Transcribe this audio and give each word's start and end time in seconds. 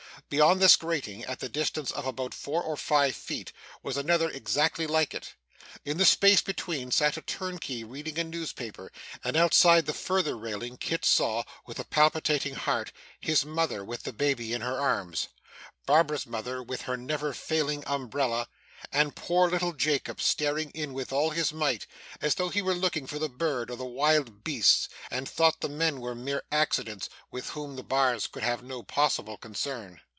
Beyond 0.29 0.61
this 0.61 0.77
grating, 0.77 1.25
at 1.25 1.39
the 1.41 1.49
distance 1.49 1.91
of 1.91 2.07
about 2.07 2.33
four 2.33 2.63
or 2.63 2.77
five 2.77 3.17
feet, 3.17 3.51
was 3.83 3.97
another 3.97 4.29
exactly 4.29 4.87
like 4.87 5.13
it. 5.13 5.33
In 5.83 5.97
the 5.97 6.05
space 6.05 6.41
between, 6.41 6.89
sat 6.91 7.17
a 7.17 7.21
turnkey 7.21 7.83
reading 7.83 8.17
a 8.17 8.23
newspaper, 8.23 8.93
and 9.25 9.35
outside 9.35 9.85
the 9.85 9.93
further 9.93 10.37
railing, 10.37 10.77
Kit 10.77 11.03
saw, 11.03 11.43
with 11.67 11.79
a 11.79 11.83
palpitating 11.83 12.55
heart, 12.55 12.93
his 13.19 13.43
mother 13.43 13.83
with 13.83 14.03
the 14.03 14.13
baby 14.13 14.53
in 14.53 14.61
her 14.61 14.79
arms; 14.79 15.27
Barbara's 15.85 16.25
mother 16.25 16.63
with 16.63 16.83
her 16.83 16.95
never 16.95 17.33
failing 17.33 17.83
umbrella; 17.85 18.47
and 18.89 19.17
poor 19.17 19.49
little 19.49 19.73
Jacob, 19.73 20.21
staring 20.21 20.69
in 20.69 20.93
with 20.93 21.11
all 21.11 21.31
his 21.31 21.51
might, 21.51 21.87
as 22.21 22.35
though 22.35 22.47
he 22.49 22.61
were 22.61 22.73
looking 22.73 23.05
for 23.05 23.19
the 23.19 23.27
bird, 23.27 23.69
or 23.69 23.75
the 23.75 23.83
wild 23.83 24.45
beast, 24.45 24.87
and 25.09 25.27
thought 25.27 25.59
the 25.59 25.67
men 25.67 25.99
were 25.99 26.15
mere 26.15 26.43
accidents 26.53 27.09
with 27.31 27.49
whom 27.49 27.75
the 27.75 27.83
bars 27.83 28.27
could 28.27 28.43
have 28.43 28.63
no 28.63 28.81
possible 28.81 29.35
concern. 29.35 29.99